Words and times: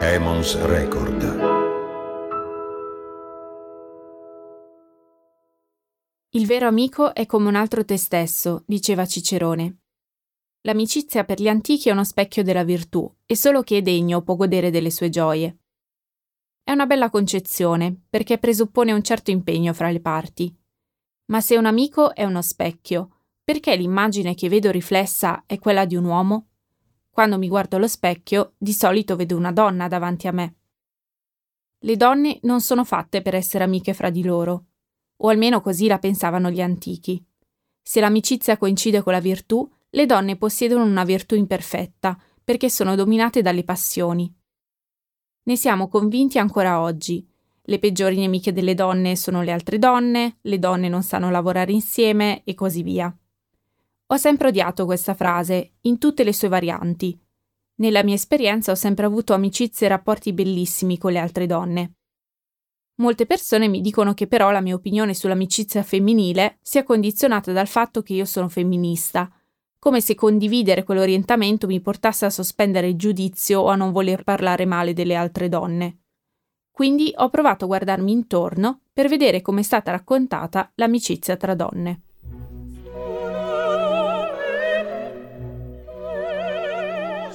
Emons 0.00 0.56
Record. 0.64 1.22
Il 6.30 6.46
vero 6.46 6.68
amico 6.68 7.12
è 7.12 7.26
come 7.26 7.48
un 7.48 7.56
altro 7.56 7.84
te 7.84 7.96
stesso, 7.96 8.62
diceva 8.64 9.06
Cicerone. 9.06 9.78
L'amicizia 10.60 11.24
per 11.24 11.40
gli 11.40 11.48
antichi 11.48 11.88
è 11.88 11.92
uno 11.92 12.04
specchio 12.04 12.44
della 12.44 12.62
virtù 12.62 13.12
e 13.26 13.34
solo 13.34 13.62
chi 13.62 13.74
è 13.74 13.82
degno 13.82 14.22
può 14.22 14.36
godere 14.36 14.70
delle 14.70 14.92
sue 14.92 15.08
gioie. 15.08 15.58
È 16.62 16.70
una 16.70 16.86
bella 16.86 17.10
concezione 17.10 18.02
perché 18.08 18.38
presuppone 18.38 18.92
un 18.92 19.02
certo 19.02 19.32
impegno 19.32 19.72
fra 19.72 19.90
le 19.90 20.00
parti. 20.00 20.56
Ma 21.32 21.40
se 21.40 21.56
un 21.56 21.66
amico 21.66 22.14
è 22.14 22.22
uno 22.22 22.40
specchio, 22.40 23.22
perché 23.42 23.74
l'immagine 23.74 24.36
che 24.36 24.48
vedo 24.48 24.70
riflessa 24.70 25.42
è 25.44 25.58
quella 25.58 25.86
di 25.86 25.96
un 25.96 26.04
uomo? 26.04 26.47
Quando 27.18 27.36
mi 27.36 27.48
guardo 27.48 27.74
allo 27.74 27.88
specchio, 27.88 28.52
di 28.56 28.72
solito 28.72 29.16
vedo 29.16 29.36
una 29.36 29.50
donna 29.50 29.88
davanti 29.88 30.28
a 30.28 30.30
me. 30.30 30.54
Le 31.80 31.96
donne 31.96 32.38
non 32.42 32.60
sono 32.60 32.84
fatte 32.84 33.22
per 33.22 33.34
essere 33.34 33.64
amiche 33.64 33.92
fra 33.92 34.08
di 34.08 34.22
loro, 34.22 34.66
o 35.16 35.28
almeno 35.28 35.60
così 35.60 35.88
la 35.88 35.98
pensavano 35.98 36.48
gli 36.48 36.60
antichi. 36.60 37.20
Se 37.82 37.98
l'amicizia 37.98 38.56
coincide 38.56 39.02
con 39.02 39.14
la 39.14 39.18
virtù, 39.18 39.68
le 39.90 40.06
donne 40.06 40.36
possiedono 40.36 40.84
una 40.84 41.02
virtù 41.02 41.34
imperfetta, 41.34 42.16
perché 42.44 42.70
sono 42.70 42.94
dominate 42.94 43.42
dalle 43.42 43.64
passioni. 43.64 44.32
Ne 45.42 45.56
siamo 45.56 45.88
convinti 45.88 46.38
ancora 46.38 46.80
oggi. 46.80 47.28
Le 47.62 47.78
peggiori 47.80 48.16
nemiche 48.16 48.52
delle 48.52 48.76
donne 48.76 49.16
sono 49.16 49.42
le 49.42 49.50
altre 49.50 49.80
donne, 49.80 50.36
le 50.42 50.60
donne 50.60 50.88
non 50.88 51.02
sanno 51.02 51.32
lavorare 51.32 51.72
insieme 51.72 52.44
e 52.44 52.54
così 52.54 52.84
via. 52.84 53.12
Ho 54.10 54.16
sempre 54.16 54.48
odiato 54.48 54.86
questa 54.86 55.12
frase, 55.12 55.72
in 55.82 55.98
tutte 55.98 56.24
le 56.24 56.32
sue 56.32 56.48
varianti. 56.48 57.20
Nella 57.74 58.02
mia 58.02 58.14
esperienza 58.14 58.72
ho 58.72 58.74
sempre 58.74 59.04
avuto 59.04 59.34
amicizie 59.34 59.86
e 59.86 59.90
rapporti 59.90 60.32
bellissimi 60.32 60.96
con 60.96 61.12
le 61.12 61.18
altre 61.18 61.44
donne. 61.44 61.92
Molte 63.00 63.26
persone 63.26 63.68
mi 63.68 63.82
dicono 63.82 64.14
che 64.14 64.26
però 64.26 64.50
la 64.50 64.62
mia 64.62 64.74
opinione 64.74 65.12
sull'amicizia 65.12 65.82
femminile 65.82 66.56
sia 66.62 66.84
condizionata 66.84 67.52
dal 67.52 67.68
fatto 67.68 68.00
che 68.00 68.14
io 68.14 68.24
sono 68.24 68.48
femminista, 68.48 69.30
come 69.78 70.00
se 70.00 70.14
condividere 70.14 70.84
quell'orientamento 70.84 71.66
mi 71.66 71.80
portasse 71.82 72.24
a 72.24 72.30
sospendere 72.30 72.88
il 72.88 72.96
giudizio 72.96 73.60
o 73.60 73.68
a 73.68 73.76
non 73.76 73.92
voler 73.92 74.24
parlare 74.24 74.64
male 74.64 74.94
delle 74.94 75.16
altre 75.16 75.50
donne. 75.50 75.98
Quindi 76.70 77.12
ho 77.14 77.28
provato 77.28 77.64
a 77.64 77.68
guardarmi 77.68 78.10
intorno 78.10 78.80
per 78.90 79.08
vedere 79.08 79.42
come 79.42 79.60
è 79.60 79.64
stata 79.64 79.90
raccontata 79.90 80.72
l'amicizia 80.76 81.36
tra 81.36 81.54
donne. 81.54 82.04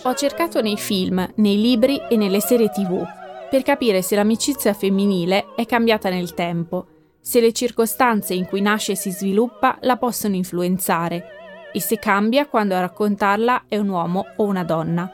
Ho 0.05 0.13
cercato 0.15 0.59
nei 0.59 0.75
film, 0.75 1.25
nei 1.35 1.61
libri 1.61 1.97
e 2.09 2.17
nelle 2.17 2.41
serie 2.41 2.67
tv 2.67 3.07
per 3.49 3.63
capire 3.63 4.01
se 4.01 4.15
l'amicizia 4.15 4.73
femminile 4.73 5.53
è 5.55 5.65
cambiata 5.65 6.09
nel 6.09 6.33
tempo, 6.33 6.87
se 7.21 7.39
le 7.39 7.53
circostanze 7.53 8.33
in 8.33 8.45
cui 8.45 8.59
nasce 8.59 8.93
e 8.93 8.95
si 8.95 9.11
sviluppa 9.11 9.77
la 9.81 9.95
possono 9.95 10.35
influenzare 10.35 11.69
e 11.71 11.79
se 11.79 11.99
cambia 11.99 12.47
quando 12.47 12.75
a 12.75 12.81
raccontarla 12.81 13.63
è 13.69 13.77
un 13.77 13.87
uomo 13.87 14.25
o 14.35 14.43
una 14.43 14.65
donna. 14.65 15.09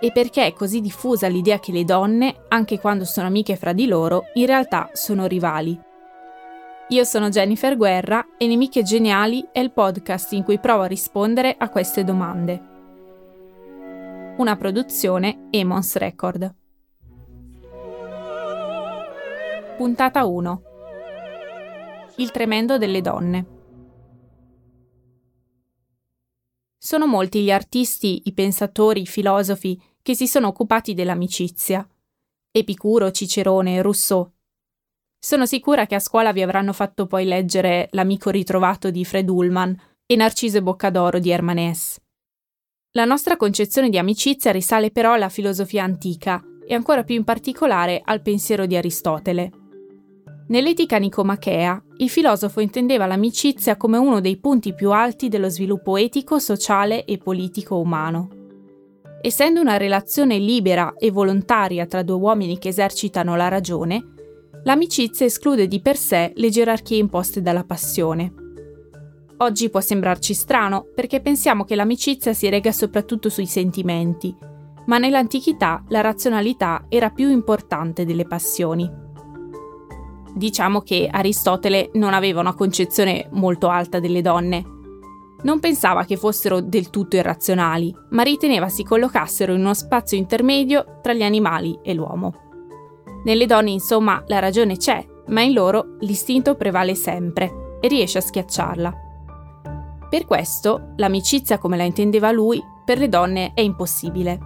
E 0.00 0.10
perché 0.10 0.46
è 0.46 0.52
così 0.52 0.80
diffusa 0.80 1.28
l'idea 1.28 1.60
che 1.60 1.70
le 1.70 1.84
donne, 1.84 2.46
anche 2.48 2.80
quando 2.80 3.04
sono 3.04 3.28
amiche 3.28 3.54
fra 3.54 3.72
di 3.72 3.86
loro, 3.86 4.24
in 4.34 4.46
realtà 4.46 4.90
sono 4.94 5.26
rivali. 5.26 5.78
Io 6.88 7.04
sono 7.04 7.28
Jennifer 7.28 7.76
Guerra 7.76 8.26
e 8.36 8.48
Nemiche 8.48 8.82
Geniali 8.82 9.46
è 9.52 9.60
il 9.60 9.70
podcast 9.70 10.32
in 10.32 10.42
cui 10.42 10.58
provo 10.58 10.82
a 10.82 10.86
rispondere 10.86 11.54
a 11.56 11.68
queste 11.68 12.02
domande 12.02 12.72
una 14.36 14.56
produzione 14.56 15.46
Emons 15.50 15.94
Record. 15.94 16.54
Puntata 19.76 20.24
1 20.24 20.62
Il 22.16 22.32
tremendo 22.32 22.76
delle 22.76 23.00
donne. 23.00 23.46
Sono 26.76 27.06
molti 27.06 27.44
gli 27.44 27.52
artisti, 27.52 28.22
i 28.24 28.32
pensatori, 28.32 29.02
i 29.02 29.06
filosofi 29.06 29.80
che 30.02 30.16
si 30.16 30.26
sono 30.26 30.48
occupati 30.48 30.94
dell'amicizia. 30.94 31.88
Epicuro, 32.50 33.12
Cicerone, 33.12 33.82
Rousseau. 33.82 34.28
Sono 35.16 35.46
sicura 35.46 35.86
che 35.86 35.94
a 35.94 36.00
scuola 36.00 36.32
vi 36.32 36.42
avranno 36.42 36.72
fatto 36.72 37.06
poi 37.06 37.24
leggere 37.24 37.88
L'amico 37.92 38.30
ritrovato 38.30 38.90
di 38.90 39.04
Fred 39.04 39.28
Ullman 39.28 39.80
e 40.04 40.16
Narciso 40.16 40.58
e 40.58 40.62
Boccadoro 40.62 41.20
di 41.20 41.30
Hermanès. 41.30 42.02
La 42.96 43.04
nostra 43.04 43.36
concezione 43.36 43.88
di 43.88 43.98
amicizia 43.98 44.52
risale 44.52 44.92
però 44.92 45.14
alla 45.14 45.28
filosofia 45.28 45.82
antica 45.82 46.40
e 46.64 46.74
ancora 46.74 47.02
più 47.02 47.16
in 47.16 47.24
particolare 47.24 48.00
al 48.04 48.22
pensiero 48.22 48.66
di 48.66 48.76
Aristotele. 48.76 49.50
Nell'etica 50.46 50.98
nicomachea, 50.98 51.82
il 51.96 52.08
filosofo 52.08 52.60
intendeva 52.60 53.06
l'amicizia 53.06 53.76
come 53.76 53.96
uno 53.96 54.20
dei 54.20 54.38
punti 54.38 54.74
più 54.74 54.92
alti 54.92 55.28
dello 55.28 55.48
sviluppo 55.48 55.96
etico, 55.96 56.38
sociale 56.38 57.04
e 57.04 57.18
politico 57.18 57.80
umano. 57.80 58.28
Essendo 59.20 59.60
una 59.60 59.76
relazione 59.76 60.38
libera 60.38 60.94
e 60.96 61.10
volontaria 61.10 61.86
tra 61.86 62.04
due 62.04 62.14
uomini 62.14 62.58
che 62.58 62.68
esercitano 62.68 63.34
la 63.34 63.48
ragione, 63.48 64.04
l'amicizia 64.62 65.26
esclude 65.26 65.66
di 65.66 65.80
per 65.80 65.96
sé 65.96 66.30
le 66.32 66.48
gerarchie 66.48 66.98
imposte 66.98 67.42
dalla 67.42 67.64
passione. 67.64 68.43
Oggi 69.38 69.68
può 69.68 69.80
sembrarci 69.80 70.32
strano 70.32 70.86
perché 70.94 71.20
pensiamo 71.20 71.64
che 71.64 71.74
l'amicizia 71.74 72.32
si 72.32 72.48
rega 72.48 72.70
soprattutto 72.70 73.28
sui 73.28 73.46
sentimenti, 73.46 74.34
ma 74.86 74.98
nell'antichità 74.98 75.82
la 75.88 76.00
razionalità 76.00 76.84
era 76.88 77.10
più 77.10 77.28
importante 77.30 78.04
delle 78.04 78.26
passioni. 78.26 78.88
Diciamo 80.34 80.80
che 80.82 81.08
Aristotele 81.10 81.90
non 81.94 82.14
aveva 82.14 82.40
una 82.40 82.54
concezione 82.54 83.28
molto 83.32 83.68
alta 83.68 83.98
delle 83.98 84.20
donne. 84.20 84.64
Non 85.42 85.60
pensava 85.60 86.04
che 86.04 86.16
fossero 86.16 86.60
del 86.60 86.90
tutto 86.90 87.16
irrazionali, 87.16 87.94
ma 88.10 88.22
riteneva 88.22 88.68
si 88.68 88.84
collocassero 88.84 89.52
in 89.52 89.60
uno 89.60 89.74
spazio 89.74 90.16
intermedio 90.16 91.00
tra 91.02 91.12
gli 91.12 91.22
animali 91.22 91.78
e 91.82 91.92
l'uomo. 91.92 92.32
Nelle 93.24 93.46
donne, 93.46 93.70
insomma, 93.70 94.22
la 94.26 94.38
ragione 94.38 94.76
c'è, 94.76 95.04
ma 95.28 95.42
in 95.42 95.52
loro 95.52 95.96
l'istinto 96.00 96.54
prevale 96.54 96.94
sempre 96.94 97.78
e 97.80 97.88
riesce 97.88 98.18
a 98.18 98.22
schiacciarla. 98.22 99.03
Per 100.14 100.26
questo, 100.26 100.92
l'amicizia 100.98 101.58
come 101.58 101.76
la 101.76 101.82
intendeva 101.82 102.30
lui, 102.30 102.62
per 102.84 102.98
le 102.98 103.08
donne 103.08 103.50
è 103.52 103.62
impossibile. 103.62 104.38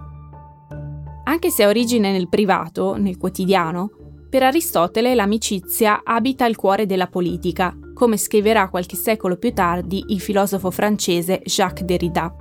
Anche 1.25 1.51
se 1.51 1.63
ha 1.63 1.67
origine 1.67 2.11
nel 2.11 2.27
privato, 2.27 2.95
nel 2.95 3.17
quotidiano, 3.17 3.91
per 4.31 4.41
Aristotele 4.41 5.13
l'amicizia 5.13 6.01
abita 6.03 6.47
il 6.47 6.55
cuore 6.55 6.87
della 6.87 7.05
politica, 7.05 7.77
come 7.93 8.17
scriverà 8.17 8.67
qualche 8.69 8.95
secolo 8.95 9.35
più 9.35 9.53
tardi 9.53 10.05
il 10.07 10.19
filosofo 10.19 10.71
francese 10.71 11.39
Jacques 11.45 11.85
Derrida. 11.85 12.35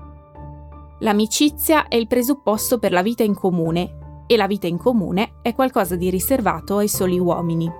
L'amicizia 1.01 1.87
è 1.89 1.97
il 1.97 2.07
presupposto 2.07 2.79
per 2.79 2.93
la 2.93 3.03
vita 3.03 3.25
in 3.25 3.35
comune 3.35 4.25
e 4.27 4.39
la 4.39 4.47
vita 4.47 4.67
in 4.67 4.79
comune 4.79 5.33
è 5.43 5.55
qualcosa 5.55 5.97
di 5.97 6.09
riservato 6.09 6.79
ai 6.79 6.89
soli 6.89 7.19
uomini. 7.19 7.71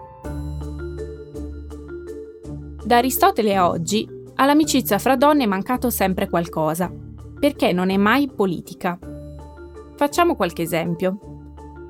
Da 2.85 2.99
Aristotele 2.99 3.57
a 3.57 3.67
oggi 3.67 4.17
all'amicizia 4.41 4.99
fra 4.99 5.17
donne 5.17 5.45
è 5.45 5.47
mancato 5.47 5.91
sempre 5.91 6.29
qualcosa, 6.29 6.93
perché 7.39 7.73
non 7.73 7.91
è 7.91 7.97
mai 7.97 8.29
politica. 8.29 8.99
Facciamo 9.97 10.37
qualche 10.37 10.63
esempio. 10.63 11.19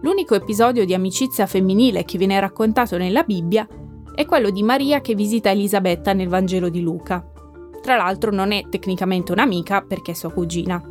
L'unico 0.01 0.35
episodio 0.35 0.85
di 0.87 0.95
amicizia 0.95 1.47
femminile 1.47 2.05
che 2.05 2.17
viene 2.17 2.41
raccontato 2.41 2.97
nella 2.97 3.23
Bibbia 3.23 3.67
è 4.15 4.25
quello 4.25 4.51
di 4.51 4.63
Maria 4.63 5.01
che 5.01 5.15
visita 5.15 5.51
Elisabetta 5.51 6.13
nel 6.13 6.29
Vangelo 6.29 6.69
di 6.71 6.81
Luca. 6.81 7.25
Tra 7.83 7.97
l'altro 7.97 8.31
non 8.31 8.53
è 8.53 8.65
tecnicamente 8.69 9.33
un'amica 9.33 9.83
perché 9.83 10.13
è 10.13 10.15
sua 10.15 10.33
cugina. 10.33 10.83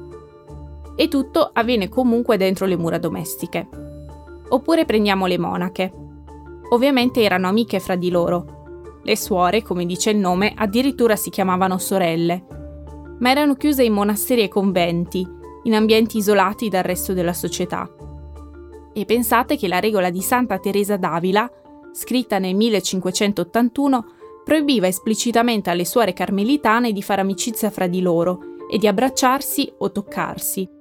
E 0.96 1.08
tutto 1.08 1.50
avviene 1.54 1.90
comunque 1.90 2.38
dentro 2.38 2.66
le 2.66 2.78
mura 2.78 2.98
domestiche. 3.00 3.68
Oppure 4.50 4.86
prendiamo 4.86 5.26
le 5.26 5.38
monache. 5.40 5.92
Ovviamente 6.70 7.22
erano 7.22 7.48
amiche 7.48 7.80
fra 7.80 7.96
di 7.96 8.10
loro, 8.10 8.57
le 9.08 9.16
suore, 9.16 9.64
come 9.64 9.86
dice 9.86 10.10
il 10.10 10.18
nome, 10.18 10.54
addirittura 10.54 11.16
si 11.16 11.30
chiamavano 11.30 11.78
sorelle, 11.78 12.46
ma 13.20 13.32
erano 13.32 13.56
chiuse 13.56 13.84
in 13.84 13.94
monasteri 13.94 14.42
e 14.42 14.50
conventi, 14.50 15.26
in 15.64 15.74
ambienti 15.74 16.18
isolati 16.18 16.68
dal 16.68 16.84
resto 16.84 17.14
della 17.14 17.32
società. 17.32 17.90
E 18.94 19.06
pensate 19.06 19.56
che 19.56 19.70
la 19.70 19.80
regola 19.80 20.10
di 20.10 20.22
Santa 20.22 20.60
Teresa 20.60 20.98
d'Avila, 20.98 21.50
scritta 21.94 22.38
nel 22.38 22.56
1581, 22.56 24.06
proibiva 24.44 24.88
esplicitamente 24.88 25.70
alle 25.70 25.86
suore 25.86 26.12
carmelitane 26.12 26.92
di 26.92 27.02
fare 27.02 27.22
amicizia 27.22 27.70
fra 27.70 27.88
di 27.88 28.02
loro 28.02 28.42
e 28.70 28.78
di 28.78 28.88
abbracciarsi 28.88 29.72
o 29.78 29.90
toccarsi. 29.90 30.77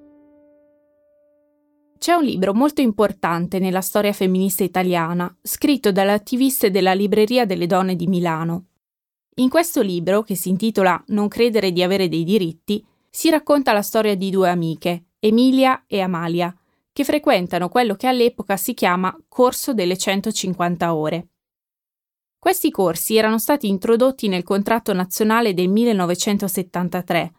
C'è 1.98 2.12
un 2.12 2.25
libro 2.25 2.52
molto 2.52 2.82
importante 2.82 3.58
nella 3.58 3.81
storia 3.81 4.12
femminista 4.12 4.62
italiana, 4.62 5.34
scritto 5.43 5.93
dalle 5.93 6.12
attiviste 6.12 6.70
della 6.70 6.93
Libreria 6.93 7.46
delle 7.46 7.66
Donne 7.66 7.96
di 7.96 8.06
Milano. 8.06 8.66
In 9.37 9.48
questo 9.48 9.81
libro, 9.81 10.22
che 10.22 10.34
si 10.34 10.50
intitola 10.50 11.02
Non 11.08 11.28
credere 11.28 11.72
di 11.72 11.82
avere 11.82 12.08
dei 12.08 12.25
diritti, 12.25 12.84
si 13.10 13.31
racconta 13.31 13.72
la 13.72 13.82
storia 13.82 14.14
di 14.14 14.31
due 14.31 14.50
amiche, 14.50 15.06
Emilia 15.19 15.84
e 15.87 16.00
Amalia, 16.00 16.54
che 16.93 17.04
frequentano 17.04 17.69
quello 17.69 17.94
che 17.94 18.06
all'epoca 18.06 18.56
si 18.56 18.75
chiama 18.75 19.14
Corso 19.26 19.72
delle 19.72 19.96
150 19.96 20.94
ore. 20.94 21.28
Questi 22.38 22.70
corsi 22.70 23.16
erano 23.16 23.38
stati 23.38 23.69
introdotti 23.69 24.28
nel 24.28 24.42
contratto 24.42 24.92
nazionale 24.92 25.54
del 25.54 25.69
1973 25.69 27.32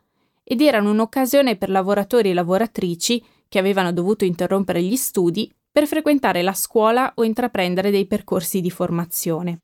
ed 0.43 0.61
erano 0.61 0.91
un'occasione 0.91 1.55
per 1.55 1.69
lavoratori 1.69 2.31
e 2.31 2.33
lavoratrici 2.33 3.23
che 3.47 3.59
avevano 3.59 3.91
dovuto 3.91 4.25
interrompere 4.25 4.81
gli 4.81 4.95
studi 4.95 5.51
per 5.71 5.87
frequentare 5.87 6.41
la 6.41 6.53
scuola 6.53 7.11
o 7.15 7.23
intraprendere 7.23 7.91
dei 7.91 8.07
percorsi 8.07 8.61
di 8.61 8.71
formazione. 8.71 9.59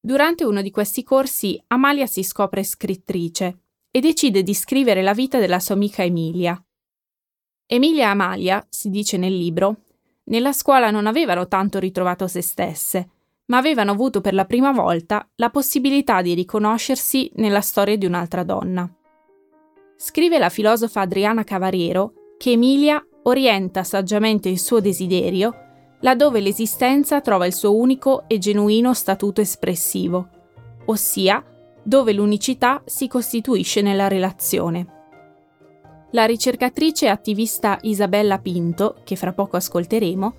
Durante 0.00 0.44
uno 0.44 0.62
di 0.62 0.70
questi 0.70 1.02
corsi 1.02 1.62
Amalia 1.66 2.06
si 2.06 2.22
scopre 2.22 2.64
scrittrice 2.64 3.58
e 3.90 4.00
decide 4.00 4.42
di 4.42 4.54
scrivere 4.54 5.02
la 5.02 5.12
vita 5.12 5.38
della 5.38 5.60
sua 5.60 5.74
amica 5.74 6.02
Emilia. 6.02 6.58
Emilia 7.66 8.10
Amalia, 8.10 8.66
si 8.70 8.88
dice 8.88 9.16
nel 9.16 9.36
libro, 9.36 9.82
nella 10.24 10.52
scuola 10.52 10.90
non 10.90 11.06
avevano 11.06 11.48
tanto 11.48 11.78
ritrovato 11.78 12.26
se 12.26 12.40
stesse, 12.40 13.10
ma 13.46 13.58
avevano 13.58 13.90
avuto 13.90 14.20
per 14.20 14.32
la 14.32 14.46
prima 14.46 14.72
volta 14.72 15.28
la 15.36 15.50
possibilità 15.50 16.22
di 16.22 16.34
riconoscersi 16.34 17.30
nella 17.34 17.60
storia 17.60 17.96
di 17.96 18.06
un'altra 18.06 18.42
donna. 18.42 18.90
Scrive 19.96 20.38
la 20.38 20.48
filosofa 20.48 21.02
Adriana 21.02 21.44
Cavarero 21.44 22.14
che 22.40 22.52
Emilia 22.52 23.04
orienta 23.24 23.84
saggiamente 23.84 24.48
il 24.48 24.58
suo 24.58 24.80
desiderio 24.80 25.54
laddove 26.00 26.40
l'esistenza 26.40 27.20
trova 27.20 27.44
il 27.44 27.52
suo 27.52 27.76
unico 27.76 28.24
e 28.28 28.38
genuino 28.38 28.94
statuto 28.94 29.42
espressivo, 29.42 30.26
ossia 30.86 31.44
dove 31.82 32.14
l'unicità 32.14 32.80
si 32.86 33.08
costituisce 33.08 33.82
nella 33.82 34.08
relazione. 34.08 34.86
La 36.12 36.24
ricercatrice 36.24 37.04
e 37.04 37.08
attivista 37.10 37.76
Isabella 37.82 38.38
Pinto, 38.38 39.02
che 39.04 39.16
fra 39.16 39.34
poco 39.34 39.58
ascolteremo, 39.58 40.34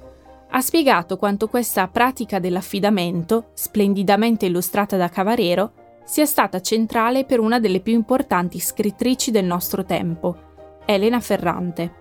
ha 0.50 0.62
spiegato 0.62 1.18
quanto 1.18 1.50
questa 1.50 1.88
pratica 1.88 2.39
dell'affidamento, 2.39 3.51
splendidamente 3.53 4.48
illustrata 4.48 4.98
da 4.98 5.07
Cavarero, 5.07 5.74
sia 6.03 6.25
stata 6.25 6.62
centrale 6.62 7.25
per 7.25 7.39
una 7.39 7.59
delle 7.59 7.80
più 7.80 7.94
importanti 7.94 8.57
scrittrici 8.57 9.30
del 9.30 9.45
nostro 9.45 9.86
tempo, 9.86 10.50
Elena 10.85 11.19
Ferrante. 11.19 11.99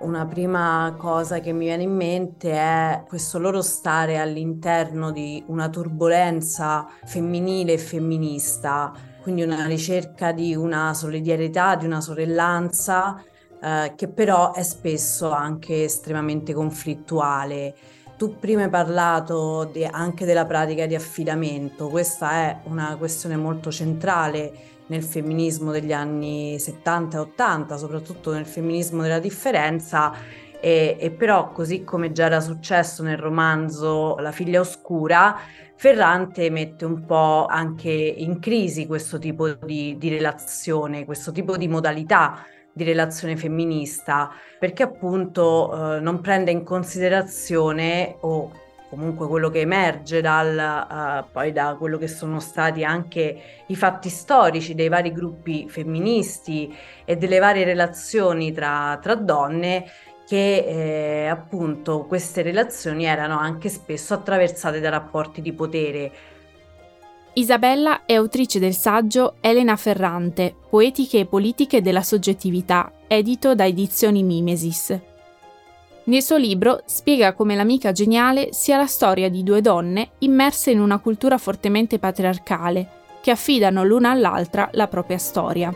Una 0.00 0.26
prima 0.26 0.94
cosa 0.98 1.40
che 1.40 1.52
mi 1.52 1.66
viene 1.66 1.84
in 1.84 1.94
mente 1.94 2.52
è 2.52 3.04
questo 3.06 3.38
loro 3.38 3.62
stare 3.62 4.18
all'interno 4.18 5.10
di 5.10 5.42
una 5.46 5.68
turbolenza 5.68 6.86
femminile 7.04 7.74
e 7.74 7.78
femminista, 7.78 8.92
quindi 9.22 9.42
una 9.42 9.64
ricerca 9.66 10.32
di 10.32 10.54
una 10.54 10.92
solidarietà, 10.92 11.76
di 11.76 11.86
una 11.86 12.00
sorellanza 12.00 13.22
eh, 13.62 13.92
che 13.96 14.08
però 14.08 14.52
è 14.52 14.62
spesso 14.62 15.30
anche 15.30 15.84
estremamente 15.84 16.52
conflittuale. 16.52 17.74
Tu 18.18 18.38
prima 18.38 18.64
hai 18.64 18.70
parlato 18.70 19.64
de, 19.72 19.86
anche 19.86 20.24
della 20.24 20.46
pratica 20.46 20.86
di 20.86 20.94
affidamento, 20.94 21.88
questa 21.88 22.32
è 22.32 22.58
una 22.64 22.96
questione 22.96 23.36
molto 23.36 23.70
centrale 23.70 24.52
nel 24.86 25.02
femminismo 25.02 25.70
degli 25.70 25.92
anni 25.92 26.58
70 26.58 27.16
e 27.16 27.20
80, 27.20 27.76
soprattutto 27.76 28.32
nel 28.32 28.46
femminismo 28.46 29.02
della 29.02 29.18
differenza, 29.18 30.12
e, 30.60 30.96
e, 30.98 31.10
però 31.10 31.50
così 31.50 31.82
come 31.82 32.12
già 32.12 32.26
era 32.26 32.40
successo 32.40 33.02
nel 33.02 33.16
romanzo 33.16 34.16
La 34.18 34.30
figlia 34.32 34.60
oscura, 34.60 35.36
Ferrante 35.74 36.48
mette 36.50 36.84
un 36.84 37.04
po' 37.04 37.46
anche 37.46 37.90
in 37.90 38.38
crisi 38.38 38.86
questo 38.86 39.18
tipo 39.18 39.48
di, 39.48 39.96
di 39.98 40.08
relazione, 40.08 41.04
questo 41.04 41.32
tipo 41.32 41.56
di 41.56 41.66
modalità 41.66 42.46
di 42.72 42.84
relazione 42.84 43.36
femminista, 43.36 44.30
perché 44.58 44.84
appunto 44.84 45.96
eh, 45.96 46.00
non 46.00 46.20
prende 46.20 46.52
in 46.52 46.62
considerazione 46.62 48.16
o 48.20 48.50
comunque 48.92 49.26
quello 49.26 49.48
che 49.48 49.60
emerge 49.60 50.20
dal, 50.20 51.24
uh, 51.24 51.30
poi 51.32 51.50
da 51.50 51.76
quello 51.78 51.96
che 51.96 52.08
sono 52.08 52.40
stati 52.40 52.84
anche 52.84 53.40
i 53.66 53.74
fatti 53.74 54.10
storici 54.10 54.74
dei 54.74 54.90
vari 54.90 55.12
gruppi 55.12 55.66
femministi 55.66 56.76
e 57.06 57.16
delle 57.16 57.38
varie 57.38 57.64
relazioni 57.64 58.52
tra, 58.52 58.98
tra 59.00 59.14
donne, 59.14 59.86
che 60.28 61.24
eh, 61.24 61.26
appunto 61.26 62.04
queste 62.04 62.42
relazioni 62.42 63.06
erano 63.06 63.38
anche 63.38 63.70
spesso 63.70 64.12
attraversate 64.12 64.78
da 64.78 64.90
rapporti 64.90 65.40
di 65.40 65.54
potere 65.54 66.12
Isabella 67.34 68.04
è 68.04 68.12
autrice 68.12 68.58
del 68.58 68.74
saggio 68.74 69.36
Elena 69.40 69.76
Ferrante, 69.76 70.54
Poetiche 70.68 71.20
e 71.20 71.26
politiche 71.26 71.80
della 71.80 72.02
soggettività, 72.02 72.92
edito 73.08 73.54
da 73.54 73.64
Edizioni 73.64 74.22
Mimesis. 74.22 75.11
Nel 76.04 76.20
suo 76.20 76.36
libro 76.36 76.82
spiega 76.86 77.32
come 77.32 77.54
l'amica 77.54 77.92
geniale 77.92 78.52
sia 78.52 78.76
la 78.76 78.88
storia 78.88 79.28
di 79.28 79.44
due 79.44 79.60
donne 79.60 80.12
immerse 80.18 80.72
in 80.72 80.80
una 80.80 80.98
cultura 80.98 81.38
fortemente 81.38 82.00
patriarcale, 82.00 82.88
che 83.22 83.30
affidano 83.30 83.84
l'una 83.84 84.10
all'altra 84.10 84.68
la 84.72 84.88
propria 84.88 85.18
storia. 85.18 85.72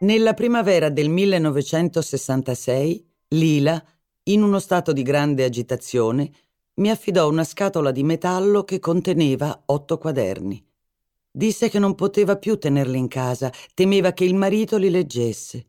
Nella 0.00 0.34
primavera 0.34 0.90
del 0.90 1.08
1966, 1.08 3.08
Lila, 3.28 3.82
in 4.24 4.42
uno 4.42 4.58
stato 4.58 4.92
di 4.92 5.02
grande 5.02 5.44
agitazione, 5.44 6.30
mi 6.74 6.90
affidò 6.90 7.26
una 7.26 7.44
scatola 7.44 7.90
di 7.90 8.02
metallo 8.02 8.64
che 8.64 8.78
conteneva 8.78 9.62
otto 9.64 9.96
quaderni. 9.96 10.62
Disse 11.30 11.70
che 11.70 11.78
non 11.78 11.94
poteva 11.94 12.36
più 12.36 12.58
tenerli 12.58 12.98
in 12.98 13.08
casa, 13.08 13.50
temeva 13.72 14.12
che 14.12 14.24
il 14.24 14.34
marito 14.34 14.76
li 14.76 14.90
leggesse. 14.90 15.68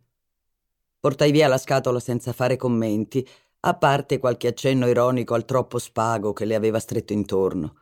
Portai 1.06 1.30
via 1.30 1.48
la 1.48 1.60
scatola 1.60 2.00
senza 2.00 2.34
fare 2.34 2.58
commenti, 2.58 3.24
a 3.60 3.76
parte 3.76 4.18
qualche 4.18 4.48
accenno 4.48 4.88
ironico 4.88 5.36
al 5.36 5.46
troppo 5.46 5.78
spago 5.78 6.34
che 6.34 6.46
le 6.46 6.56
aveva 6.56 6.80
stretto 6.80 7.14
intorno. 7.14 7.76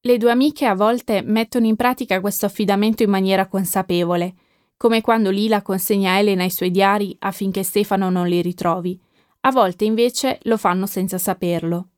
Le 0.00 0.16
due 0.16 0.30
amiche 0.30 0.64
a 0.64 0.74
volte 0.74 1.20
mettono 1.20 1.66
in 1.66 1.76
pratica 1.76 2.22
questo 2.22 2.46
affidamento 2.46 3.02
in 3.02 3.10
maniera 3.10 3.46
consapevole, 3.46 4.34
come 4.78 5.02
quando 5.02 5.28
Lila 5.28 5.60
consegna 5.60 6.12
a 6.12 6.18
Elena 6.18 6.44
i 6.44 6.50
suoi 6.50 6.70
diari 6.70 7.14
affinché 7.18 7.62
Stefano 7.62 8.08
non 8.08 8.26
li 8.26 8.40
ritrovi. 8.40 8.98
A 9.40 9.50
volte 9.50 9.84
invece 9.84 10.38
lo 10.44 10.56
fanno 10.56 10.86
senza 10.86 11.18
saperlo. 11.18 11.88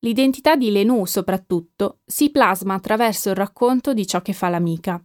L'identità 0.00 0.54
di 0.54 0.70
Lenù, 0.70 1.06
soprattutto, 1.06 2.00
si 2.04 2.30
plasma 2.30 2.74
attraverso 2.74 3.30
il 3.30 3.36
racconto 3.36 3.94
di 3.94 4.06
ciò 4.06 4.20
che 4.20 4.34
fa 4.34 4.50
l'amica. 4.50 5.02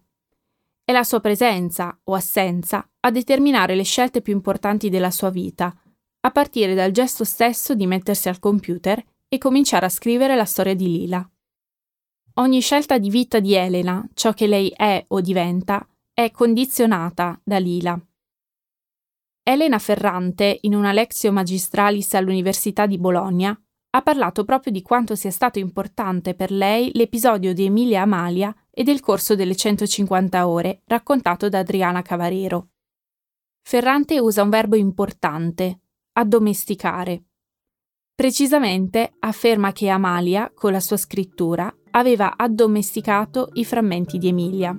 È 0.84 0.92
la 0.92 1.06
sua 1.06 1.22
presenza 1.22 1.98
o 2.04 2.16
assenza 2.16 2.86
a 3.02 3.12
determinare 3.12 3.76
le 3.76 3.84
scelte 3.84 4.22
più 4.22 4.34
importanti 4.34 4.90
della 4.90 5.12
sua 5.12 5.30
vita, 5.30 5.74
a 6.22 6.32
partire 6.32 6.74
dal 6.74 6.92
gesto 6.92 7.24
stesso 7.24 7.74
di 7.74 7.88
mettersi 7.88 8.28
al 8.28 8.40
computer 8.40 9.02
e 9.28 9.38
cominciare 9.38 9.86
a 9.86 9.90
scrivere 9.90 10.36
la 10.36 10.46
storia 10.46 10.76
di 10.76 10.88
Lila. 10.88 11.30
Ogni 12.36 12.62
scelta 12.62 12.98
di 12.98 13.10
vita 13.10 13.40
di 13.40 13.54
Elena, 13.54 14.06
ciò 14.14 14.34
che 14.34 14.48
lei 14.48 14.70
è 14.76 15.04
o 15.08 15.22
diventa, 15.22 15.88
è 16.14 16.32
condizionata 16.32 17.40
da 17.44 17.58
Lila. 17.58 18.00
Elena 19.44 19.80
Ferrante, 19.80 20.60
in 20.62 20.76
una 20.76 20.92
Lexio 20.92 21.32
Magistralis 21.32 22.14
all'Università 22.14 22.86
di 22.86 22.98
Bologna, 22.98 23.58
ha 23.92 24.02
parlato 24.02 24.44
proprio 24.44 24.72
di 24.72 24.82
quanto 24.82 25.16
sia 25.16 25.32
stato 25.32 25.58
importante 25.58 26.36
per 26.36 26.52
lei 26.52 26.92
l'episodio 26.94 27.54
di 27.54 27.66
Emilia 27.66 28.04
Amalia 28.04 28.54
e 28.70 28.84
del 28.84 29.00
corso 29.00 29.36
delle 29.36 29.56
150 29.56 30.48
ore 30.48 30.82
raccontato 30.86 31.50
da 31.50 31.60
Adriana 31.60 32.02
Cavarero. 32.02 32.68
Ferrante 33.62 34.20
usa 34.20 34.44
un 34.44 34.50
verbo 34.50 34.76
importante, 34.76 35.82
addomesticare. 36.14 37.24
Precisamente 38.16 39.14
afferma 39.20 39.72
che 39.72 39.90
Amalia, 39.90 40.52
con 40.54 40.72
la 40.72 40.80
sua 40.80 40.98
scrittura, 40.98 41.74
aveva 41.92 42.36
addomesticato 42.36 43.50
i 43.54 43.66
frammenti 43.66 44.18
di 44.18 44.28
Emilia. 44.28 44.76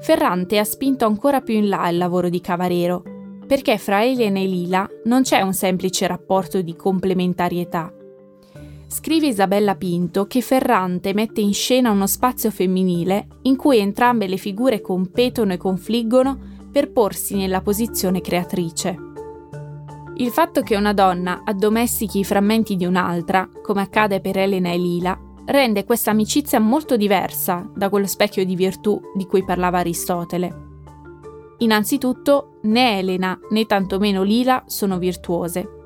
Ferrante 0.00 0.58
ha 0.58 0.64
spinto 0.64 1.06
ancora 1.06 1.40
più 1.40 1.54
in 1.54 1.68
là 1.68 1.88
il 1.88 1.98
lavoro 1.98 2.28
di 2.28 2.40
Cavarero 2.40 3.02
perché 3.50 3.78
fra 3.78 4.04
Elena 4.04 4.38
e 4.38 4.46
Lila 4.46 4.88
non 5.06 5.22
c'è 5.22 5.40
un 5.40 5.52
semplice 5.52 6.06
rapporto 6.06 6.62
di 6.62 6.76
complementarietà. 6.76 7.92
Scrive 8.92 9.28
Isabella 9.28 9.76
Pinto 9.76 10.26
che 10.26 10.40
Ferrante 10.40 11.14
mette 11.14 11.40
in 11.40 11.54
scena 11.54 11.92
uno 11.92 12.08
spazio 12.08 12.50
femminile 12.50 13.28
in 13.42 13.54
cui 13.54 13.78
entrambe 13.78 14.26
le 14.26 14.36
figure 14.36 14.80
competono 14.80 15.52
e 15.52 15.56
confliggono 15.56 16.36
per 16.72 16.90
porsi 16.90 17.36
nella 17.36 17.60
posizione 17.60 18.20
creatrice. 18.20 18.96
Il 20.16 20.30
fatto 20.30 20.62
che 20.62 20.74
una 20.74 20.92
donna 20.92 21.42
addomestichi 21.44 22.18
i 22.18 22.24
frammenti 22.24 22.74
di 22.74 22.84
un'altra, 22.84 23.48
come 23.62 23.80
accade 23.80 24.20
per 24.20 24.36
Elena 24.36 24.72
e 24.72 24.78
Lila, 24.78 25.16
rende 25.46 25.84
questa 25.84 26.10
amicizia 26.10 26.58
molto 26.58 26.96
diversa 26.96 27.70
da 27.72 27.88
quello 27.88 28.08
specchio 28.08 28.44
di 28.44 28.56
virtù 28.56 29.00
di 29.14 29.24
cui 29.24 29.44
parlava 29.44 29.78
Aristotele. 29.78 30.68
Innanzitutto, 31.58 32.58
né 32.62 32.98
Elena 32.98 33.38
né 33.50 33.66
tantomeno 33.66 34.24
Lila 34.24 34.64
sono 34.66 34.98
virtuose. 34.98 35.78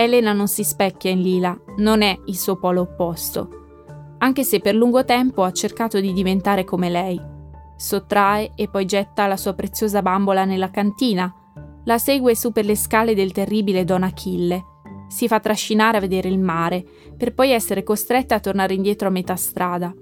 Elena 0.00 0.32
non 0.32 0.48
si 0.48 0.64
specchia 0.64 1.10
in 1.10 1.20
Lila, 1.20 1.58
non 1.76 2.00
è 2.00 2.18
il 2.26 2.38
suo 2.38 2.56
polo 2.56 2.80
opposto, 2.80 4.14
anche 4.18 4.44
se 4.44 4.60
per 4.60 4.74
lungo 4.74 5.04
tempo 5.04 5.42
ha 5.42 5.52
cercato 5.52 6.00
di 6.00 6.12
diventare 6.12 6.64
come 6.64 6.88
lei. 6.88 7.20
sottrae 7.76 8.52
e 8.56 8.68
poi 8.68 8.84
getta 8.84 9.26
la 9.26 9.36
sua 9.36 9.54
preziosa 9.54 10.02
bambola 10.02 10.44
nella 10.44 10.70
cantina, 10.70 11.34
la 11.84 11.98
segue 11.98 12.34
su 12.34 12.50
per 12.50 12.64
le 12.64 12.76
scale 12.76 13.14
del 13.14 13.32
terribile 13.32 13.84
Don 13.84 14.02
Achille, 14.02 14.64
si 15.10 15.26
fa 15.26 15.40
trascinare 15.40 15.96
a 15.96 16.00
vedere 16.00 16.28
il 16.28 16.38
mare, 16.38 16.84
per 17.16 17.34
poi 17.34 17.50
essere 17.50 17.82
costretta 17.82 18.36
a 18.36 18.40
tornare 18.40 18.74
indietro 18.74 19.08
a 19.08 19.10
metà 19.10 19.34
strada. 19.34 19.92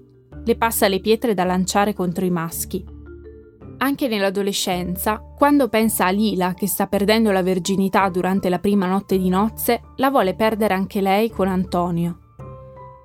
Le 0.45 0.57
passa 0.57 0.87
le 0.87 1.01
pietre 1.01 1.35
da 1.35 1.45
lanciare 1.45 1.95
contro 1.95 2.25
i 2.25 2.31
maschi. 2.31 2.85
Anche 3.81 4.09
nell'adolescenza, 4.09 5.23
quando 5.37 5.69
pensa 5.69 6.07
a 6.07 6.11
Lila 6.11 6.53
che 6.55 6.67
sta 6.67 6.89
perdendo 6.89 7.31
la 7.31 7.43
verginità 7.43 8.09
durante 8.09 8.49
la 8.49 8.59
prima 8.59 8.87
notte 8.87 9.17
di 9.17 9.29
nozze, 9.29 9.83
la 9.97 10.11
vuole 10.11 10.35
perdere 10.35 10.75
anche 10.75 11.01
lei 11.01 11.31
con 11.31 11.47
Antonio. 11.47 12.19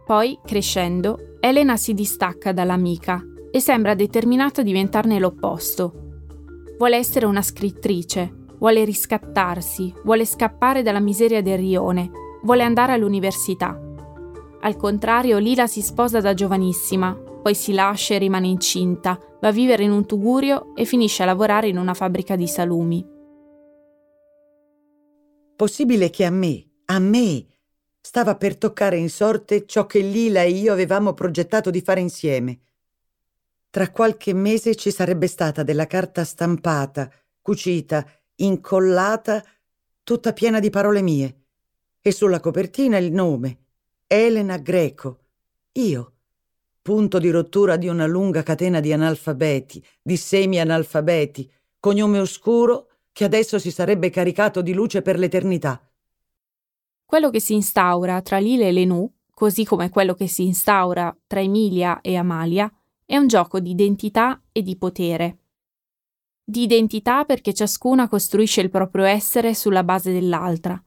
Poi, 0.03 0.39
crescendo, 0.43 1.37
Elena 1.39 1.77
si 1.77 1.93
distacca 1.93 2.51
dall'amica 2.51 3.23
e 3.51 3.59
sembra 3.59 3.93
determinata 3.93 4.61
a 4.61 4.63
diventarne 4.63 5.19
l'opposto. 5.19 5.93
Vuole 6.79 6.97
essere 6.97 7.27
una 7.27 7.43
scrittrice, 7.43 8.45
vuole 8.57 8.83
riscattarsi, 8.83 9.93
vuole 10.03 10.25
scappare 10.25 10.81
dalla 10.81 10.99
miseria 10.99 11.43
del 11.43 11.59
rione, 11.59 12.09
vuole 12.41 12.63
andare 12.63 12.93
all'università. 12.93 13.79
Al 14.61 14.75
contrario, 14.75 15.37
Lila 15.37 15.67
si 15.67 15.81
sposa 15.81 16.19
da 16.19 16.33
giovanissima, 16.33 17.13
poi 17.13 17.53
si 17.53 17.73
lascia 17.73 18.15
e 18.15 18.17
rimane 18.17 18.47
incinta, 18.47 19.19
va 19.43 19.49
a 19.49 19.51
vivere 19.51 19.83
in 19.83 19.91
un 19.91 20.05
tugurio 20.05 20.73
e 20.73 20.85
finisce 20.85 21.21
a 21.21 21.25
lavorare 21.25 21.67
in 21.67 21.77
una 21.77 21.93
fabbrica 21.93 22.37
di 22.37 22.47
salumi. 22.47 23.05
Possibile 25.57 26.09
che 26.09 26.23
a 26.23 26.29
me, 26.29 26.65
a 26.85 26.97
me, 26.97 27.45
stava 27.99 28.37
per 28.37 28.55
toccare 28.55 28.95
in 28.95 29.09
sorte 29.09 29.65
ciò 29.65 29.85
che 29.85 29.99
Lila 29.99 30.43
e 30.43 30.51
io 30.51 30.71
avevamo 30.71 31.13
progettato 31.13 31.71
di 31.71 31.81
fare 31.81 31.99
insieme. 31.99 32.59
Tra 33.69 33.91
qualche 33.91 34.33
mese 34.33 34.75
ci 34.75 34.91
sarebbe 34.91 35.27
stata 35.27 35.61
della 35.61 35.87
carta 35.87 36.23
stampata, 36.23 37.11
cucita, 37.41 38.07
incollata, 38.35 39.43
tutta 40.03 40.31
piena 40.31 40.61
di 40.61 40.69
parole 40.69 41.01
mie, 41.01 41.41
e 41.99 42.13
sulla 42.13 42.39
copertina 42.39 42.97
il 42.97 43.11
nome, 43.11 43.57
Elena 44.07 44.55
Greco, 44.55 45.19
io 45.73 46.12
punto 46.83 47.17
di 47.17 47.29
rottura 47.29 47.77
di 47.77 47.87
una 47.87 48.05
lunga 48.05 48.43
catena 48.43 48.81
di 48.81 48.91
analfabeti, 48.91 49.81
di 50.01 50.17
semi-analfabeti, 50.17 51.49
cognome 51.79 52.19
oscuro 52.19 52.89
che 53.13 53.23
adesso 53.23 53.57
si 53.57 53.71
sarebbe 53.71 54.09
caricato 54.09 54.61
di 54.61 54.73
luce 54.73 55.01
per 55.01 55.17
l'eternità. 55.17 55.81
Quello 57.05 57.29
che 57.29 57.39
si 57.39 57.53
instaura 57.53 58.21
tra 58.21 58.37
Lile 58.37 58.67
e 58.67 58.71
Lenù, 58.73 59.09
così 59.33 59.63
come 59.63 59.89
quello 59.89 60.13
che 60.13 60.27
si 60.27 60.43
instaura 60.43 61.15
tra 61.25 61.39
Emilia 61.39 62.01
e 62.01 62.17
Amalia, 62.17 62.69
è 63.05 63.15
un 63.15 63.27
gioco 63.27 63.61
di 63.61 63.71
identità 63.71 64.41
e 64.51 64.61
di 64.61 64.75
potere. 64.75 65.37
Di 66.43 66.63
identità 66.63 67.23
perché 67.23 67.53
ciascuna 67.53 68.09
costruisce 68.09 68.59
il 68.59 68.69
proprio 68.69 69.05
essere 69.05 69.53
sulla 69.53 69.85
base 69.85 70.11
dell'altra, 70.11 70.83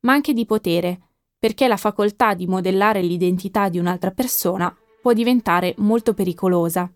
ma 0.00 0.12
anche 0.12 0.34
di 0.34 0.44
potere, 0.44 1.00
perché 1.38 1.66
la 1.68 1.78
facoltà 1.78 2.34
di 2.34 2.46
modellare 2.46 3.00
l'identità 3.00 3.70
di 3.70 3.78
un'altra 3.78 4.10
persona 4.10 4.76
può 5.00 5.12
diventare 5.12 5.74
molto 5.78 6.14
pericolosa. 6.14 6.90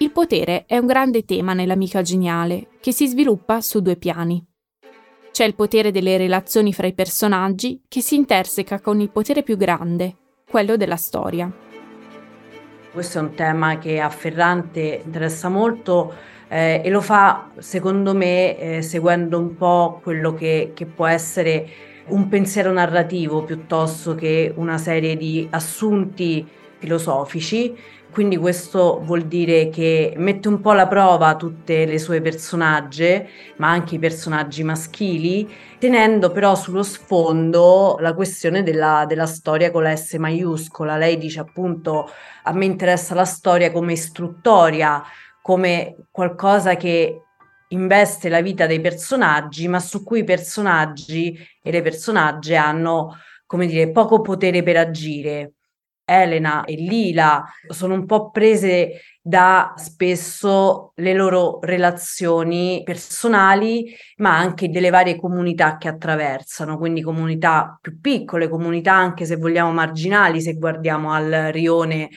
Il 0.00 0.12
potere 0.12 0.64
è 0.66 0.78
un 0.78 0.86
grande 0.86 1.24
tema 1.24 1.54
nell'amica 1.54 2.02
geniale, 2.02 2.68
che 2.80 2.92
si 2.92 3.08
sviluppa 3.08 3.60
su 3.60 3.80
due 3.80 3.96
piani. 3.96 4.44
C'è 5.32 5.44
il 5.44 5.54
potere 5.54 5.90
delle 5.90 6.16
relazioni 6.16 6.72
fra 6.72 6.86
i 6.86 6.94
personaggi 6.94 7.82
che 7.88 8.00
si 8.00 8.14
interseca 8.14 8.80
con 8.80 9.00
il 9.00 9.10
potere 9.10 9.42
più 9.42 9.56
grande, 9.56 10.16
quello 10.48 10.76
della 10.76 10.96
storia. 10.96 11.52
Questo 12.92 13.18
è 13.18 13.22
un 13.22 13.34
tema 13.34 13.78
che 13.78 14.00
a 14.00 14.08
Ferrante 14.08 15.02
interessa 15.04 15.48
molto 15.48 16.14
eh, 16.48 16.80
e 16.84 16.90
lo 16.90 17.00
fa, 17.00 17.50
secondo 17.58 18.14
me, 18.14 18.58
eh, 18.58 18.82
seguendo 18.82 19.38
un 19.38 19.56
po' 19.56 20.00
quello 20.02 20.32
che, 20.34 20.72
che 20.74 20.86
può 20.86 21.06
essere 21.06 21.68
un 22.10 22.28
pensiero 22.28 22.72
narrativo 22.72 23.42
piuttosto 23.42 24.14
che 24.14 24.52
una 24.56 24.78
serie 24.78 25.16
di 25.16 25.46
assunti 25.50 26.46
filosofici. 26.78 27.76
Quindi 28.10 28.36
questo 28.36 29.00
vuol 29.04 29.26
dire 29.26 29.68
che 29.68 30.14
mette 30.16 30.48
un 30.48 30.60
po' 30.60 30.70
alla 30.70 30.88
prova 30.88 31.36
tutte 31.36 31.84
le 31.84 31.98
sue 31.98 32.20
personaggi, 32.20 33.22
ma 33.56 33.68
anche 33.68 33.96
i 33.96 33.98
personaggi 33.98 34.64
maschili, 34.64 35.48
tenendo 35.78 36.32
però 36.32 36.54
sullo 36.54 36.82
sfondo 36.82 37.96
la 38.00 38.14
questione 38.14 38.62
della, 38.62 39.04
della 39.06 39.26
storia 39.26 39.70
con 39.70 39.82
la 39.82 39.94
S 39.94 40.14
maiuscola. 40.14 40.96
Lei 40.96 41.18
dice 41.18 41.40
appunto 41.40 42.10
a 42.44 42.52
me 42.52 42.64
interessa 42.64 43.14
la 43.14 43.26
storia 43.26 43.70
come 43.70 43.92
istruttoria, 43.92 45.02
come 45.42 45.96
qualcosa 46.10 46.76
che 46.76 47.22
investe 47.68 48.28
la 48.28 48.40
vita 48.40 48.66
dei 48.66 48.80
personaggi, 48.80 49.68
ma 49.68 49.80
su 49.80 50.02
cui 50.04 50.20
i 50.20 50.24
personaggi 50.24 51.38
e 51.62 51.70
le 51.70 51.82
personagge 51.82 52.56
hanno, 52.56 53.16
come 53.46 53.66
dire, 53.66 53.90
poco 53.90 54.20
potere 54.20 54.62
per 54.62 54.76
agire. 54.76 55.52
Elena 56.08 56.64
e 56.64 56.74
Lila 56.74 57.44
sono 57.68 57.92
un 57.92 58.06
po' 58.06 58.30
prese 58.30 59.02
da 59.20 59.74
spesso 59.76 60.92
le 60.96 61.12
loro 61.12 61.58
relazioni 61.60 62.80
personali, 62.82 63.94
ma 64.16 64.34
anche 64.38 64.70
delle 64.70 64.88
varie 64.88 65.16
comunità 65.16 65.76
che 65.76 65.88
attraversano, 65.88 66.78
quindi 66.78 67.02
comunità 67.02 67.78
più 67.78 68.00
piccole, 68.00 68.48
comunità 68.48 68.94
anche 68.94 69.26
se 69.26 69.36
vogliamo 69.36 69.70
marginali, 69.70 70.40
se 70.40 70.54
guardiamo 70.54 71.12
al 71.12 71.50
rione 71.52 72.08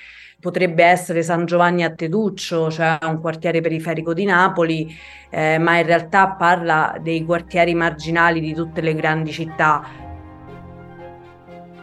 potrebbe 0.41 0.83
essere 0.83 1.23
San 1.23 1.45
Giovanni 1.45 1.83
a 1.83 1.91
Teduccio, 1.91 2.69
cioè 2.69 2.97
un 3.03 3.21
quartiere 3.21 3.61
periferico 3.61 4.13
di 4.13 4.25
Napoli, 4.25 4.93
eh, 5.29 5.57
ma 5.57 5.77
in 5.77 5.85
realtà 5.85 6.31
parla 6.31 6.97
dei 7.01 7.23
quartieri 7.23 7.73
marginali 7.73 8.41
di 8.41 8.53
tutte 8.53 8.81
le 8.81 8.93
grandi 8.93 9.31
città. 9.31 9.83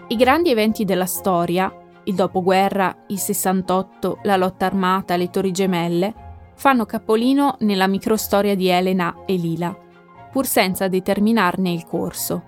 I 0.09 0.17
grandi 0.17 0.51
eventi 0.51 0.85
della 0.85 1.07
storia 1.07 1.73
il 2.09 2.15
dopoguerra, 2.15 3.05
il 3.09 3.19
68, 3.19 4.21
la 4.23 4.37
lotta 4.37 4.65
armata, 4.65 5.15
le 5.17 5.29
Torri 5.29 5.53
Gemelle, 5.53 6.15
fanno 6.55 6.87
capolino 6.87 7.57
nella 7.61 7.87
microstoria 7.87 8.57
di 8.57 8.69
Elena 8.69 9.25
e 9.27 9.35
Lila, 9.35 9.77
pur 10.33 10.47
senza 10.47 10.89
determinarne 10.89 11.71
il 11.71 11.85
corso. 11.85 12.48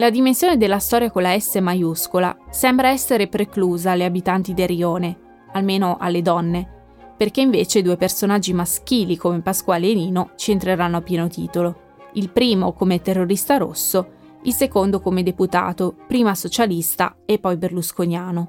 La 0.00 0.08
dimensione 0.08 0.56
della 0.56 0.78
storia 0.78 1.10
con 1.10 1.20
la 1.20 1.38
S 1.38 1.56
maiuscola 1.56 2.34
sembra 2.48 2.88
essere 2.88 3.28
preclusa 3.28 3.90
alle 3.90 4.06
abitanti 4.06 4.54
del 4.54 4.66
Rione, 4.66 5.18
almeno 5.52 5.98
alle 6.00 6.22
donne, 6.22 7.12
perché 7.18 7.42
invece 7.42 7.82
due 7.82 7.98
personaggi 7.98 8.54
maschili 8.54 9.18
come 9.18 9.42
Pasquale 9.42 9.90
e 9.90 9.94
Nino 9.94 10.30
ci 10.36 10.52
entreranno 10.52 10.96
a 10.96 11.02
pieno 11.02 11.28
titolo. 11.28 11.98
Il 12.14 12.30
primo 12.30 12.72
come 12.72 13.02
terrorista 13.02 13.58
rosso 13.58 14.12
il 14.44 14.54
secondo 14.54 15.00
come 15.00 15.22
deputato, 15.22 15.94
prima 16.06 16.34
socialista 16.34 17.18
e 17.26 17.38
poi 17.38 17.58
berlusconiano. 17.58 18.48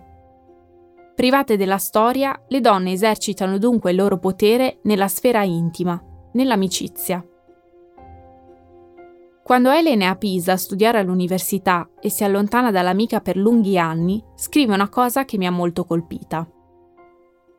Private 1.14 1.58
della 1.58 1.80
storia, 1.80 2.46
le 2.48 2.62
donne 2.62 2.94
esercitano 2.94 3.58
dunque 3.58 3.92
il 3.92 3.98
loro 3.98 4.20
potere 4.20 4.80
nella 4.84 5.10
sfera 5.10 5.44
intima, 5.44 6.02
nell'amicizia. 6.32 7.22
Quando 9.44 9.72
Elena 9.72 10.06
è 10.06 10.08
a 10.08 10.16
Pisa 10.16 10.54
a 10.54 10.58
studiare 10.58 11.00
all'università 11.00 11.90
e 12.00 12.10
si 12.10 12.24
allontana 12.24 12.72
dall'amica 12.72 13.22
per 13.22 13.38
lunghi 13.38 13.78
anni, 13.78 14.24
scrive 14.36 14.74
una 14.74 14.88
cosa 14.88 15.26
che 15.26 15.38
mi 15.38 15.48
ha 15.48 15.52
molto 15.52 15.84
colpita. 15.84 16.48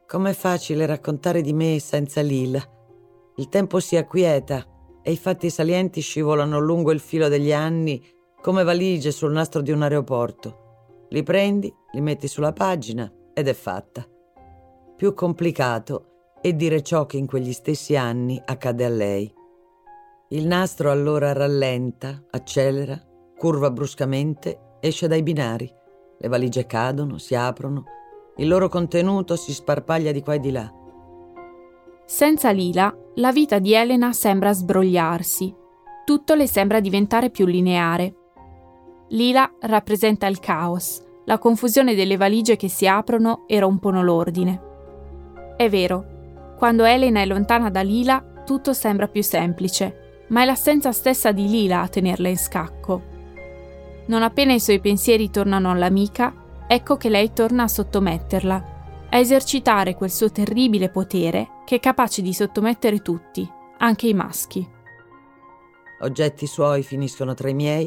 Com'è 0.07 0.33
facile 0.33 0.87
raccontare 0.87 1.43
di 1.43 1.53
me 1.53 1.79
senza 1.81 2.21
Lila. 2.21 2.63
Il 3.37 3.49
tempo 3.49 3.81
si 3.81 3.97
acquieta 3.97 4.65
e 5.03 5.11
i 5.11 5.17
fatti 5.17 5.51
salienti 5.51 6.01
scivolano 6.01 6.61
lungo 6.61 6.93
il 6.93 7.01
filo 7.01 7.29
degli 7.29 7.53
anni 7.53 8.03
come 8.41 8.63
valigie 8.63 9.11
sul 9.11 9.33
nastro 9.33 9.61
di 9.61 9.73
un 9.73 9.83
aeroporto. 9.83 11.07
Li 11.09 11.23
prendi, 11.23 11.73
li 11.93 12.01
metti 12.01 12.29
sulla 12.29 12.53
pagina 12.53 13.11
ed 13.35 13.49
è 13.49 13.55
fatta. 13.55 14.07
Più 14.97 15.15
complicato 15.15 16.37
è 16.41 16.53
dire 16.53 16.83
ciò 16.83 17.07
che 17.07 17.17
in 17.17 17.27
quegli 17.27 17.53
stessi 17.53 17.97
anni 17.97 18.41
accade 18.45 18.85
a 18.85 18.89
lei. 18.89 19.33
Il 20.33 20.47
nastro 20.47 20.91
allora 20.91 21.35
rallenta, 21.35 22.23
accelera, 22.31 22.99
curva 23.37 23.71
bruscamente, 23.71 24.79
esce 24.81 25.07
dai 25.07 25.23
binari. 25.23 25.71
Le 26.19 26.29
valigie 26.29 26.65
cadono, 26.65 27.19
si 27.19 27.35
aprono, 27.35 27.85
il 28.37 28.49
loro 28.49 28.71
contenuto 28.71 29.37
si 29.37 29.53
sparpaglia 29.53 30.11
di 30.11 30.23
qua 30.23 30.33
e 30.33 30.41
di 30.41 30.51
là. 30.51 30.73
Senza 32.07 32.51
Lila, 32.51 32.97
la 33.17 33.31
vita 33.31 33.59
di 33.59 33.75
Elena 33.75 34.15
sembra 34.15 34.55
sbrogliarsi. 34.55 35.55
Tutto 36.07 36.33
le 36.33 36.47
sembra 36.47 36.81
diventare 36.81 37.29
più 37.29 37.45
lineare. 37.45 38.15
Lila 39.09 39.53
rappresenta 39.61 40.29
il 40.29 40.41
caos, 40.41 41.03
la 41.27 41.37
confusione 41.37 41.95
delle 41.95 42.17
valigie 42.17 42.57
che 42.57 42.69
si 42.69 42.87
aprono 42.87 43.45
e 43.47 43.61
rompono 43.61 44.03
l'ordine. 44.03 44.63
È 45.59 45.69
vero, 45.69 46.55
quando 46.57 46.85
Elena 46.85 47.21
è 47.21 47.27
lontana 47.27 47.69
da 47.69 47.83
Lila 47.83 48.25
tutto 48.47 48.73
sembra 48.73 49.09
più 49.09 49.23
semplice, 49.23 50.02
ma 50.33 50.43
è 50.43 50.45
l'assenza 50.45 50.93
stessa 50.93 51.31
di 51.31 51.49
Lila 51.49 51.83
a 51.83 51.89
tenerla 51.89 52.29
in 52.29 52.39
scacco. 52.39 53.11
Non 54.07 54.23
appena 54.23 54.53
i 54.53 54.61
suoi 54.61 54.81
pensieri 54.81 55.31
tornano 55.31 55.71
all'amica, 55.71 56.35
ecco 56.67 56.97
che 56.97 57.09
lei 57.09 57.33
torna 57.33 57.65
a 57.65 57.69
sottometterla. 57.69 58.71
a 59.11 59.19
esercitare 59.19 59.95
quel 59.95 60.11
suo 60.11 60.31
terribile 60.31 60.89
potere 60.89 61.61
che 61.67 61.77
è 61.77 61.81
capace 61.81 62.23
di 62.23 62.33
sottomettere 62.33 63.01
tutti, 63.01 63.47
anche 63.77 64.07
i 64.07 64.15
maschi. 64.15 64.67
Oggetti 66.01 66.47
suoi 66.47 66.83
finiscono 66.83 67.35
tra 67.35 67.51
i 67.51 67.55
miei, 67.55 67.87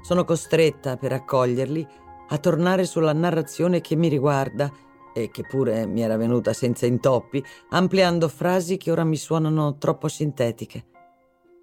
sono 0.00 0.24
costretta, 0.24 0.96
per 0.96 1.12
accoglierli, 1.12 1.84
a 2.28 2.38
tornare 2.38 2.84
sulla 2.84 3.12
narrazione 3.12 3.80
che 3.80 3.96
mi 3.96 4.06
riguarda 4.06 4.70
e 5.12 5.30
che 5.32 5.42
pure 5.42 5.86
mi 5.86 6.02
era 6.02 6.16
venuta 6.16 6.52
senza 6.52 6.86
intoppi, 6.86 7.44
ampliando 7.70 8.28
frasi 8.28 8.76
che 8.76 8.92
ora 8.92 9.02
mi 9.02 9.16
suonano 9.16 9.76
troppo 9.76 10.06
sintetiche. 10.06 10.84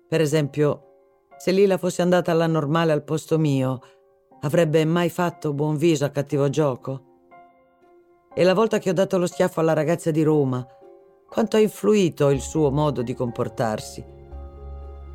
Per 0.08 0.22
esempio, 0.22 0.84
se 1.38 1.52
Lila 1.52 1.78
fosse 1.78 2.02
andata 2.02 2.32
alla 2.32 2.48
normale 2.48 2.94
al 2.94 3.04
posto 3.04 3.38
mio, 3.38 3.82
avrebbe 4.42 4.86
mai 4.86 5.10
fatto 5.10 5.54
buon 5.54 5.76
viso 5.76 6.06
a 6.06 6.10
cattivo 6.10 6.50
gioco? 6.50 7.02
E 8.34 8.44
la 8.46 8.54
volta 8.54 8.78
che 8.80 8.90
ho 8.90 8.94
dato 8.94 9.18
lo 9.18 9.28
schiaffo 9.28 9.60
alla 9.60 9.74
ragazza 9.74 10.10
di 10.10 10.24
Roma, 10.24 10.66
quanto 11.28 11.58
ha 11.58 11.60
influito 11.60 12.30
il 12.30 12.40
suo 12.40 12.72
modo 12.72 13.02
di 13.02 13.14
comportarsi? 13.14 14.06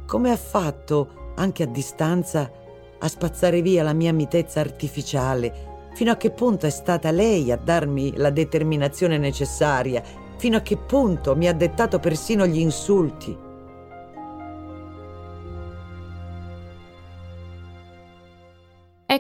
Come 0.06 0.30
ha 0.30 0.36
fatto, 0.36 1.32
anche 1.36 1.62
a 1.62 1.66
distanza, 1.66 2.50
a 2.98 3.08
spazzare 3.08 3.62
via 3.62 3.82
la 3.82 3.94
mia 3.94 4.12
mitezza 4.12 4.60
artificiale? 4.60 5.88
Fino 5.94 6.10
a 6.10 6.16
che 6.16 6.32
punto 6.32 6.66
è 6.66 6.70
stata 6.70 7.10
lei 7.10 7.50
a 7.50 7.56
darmi 7.56 8.14
la 8.16 8.30
determinazione 8.30 9.16
necessaria? 9.16 10.02
Fino 10.36 10.58
a 10.58 10.60
che 10.60 10.76
punto 10.76 11.34
mi 11.34 11.48
ha 11.48 11.54
dettato 11.54 11.98
persino 11.98 12.46
gli 12.46 12.58
insulti? 12.58 13.50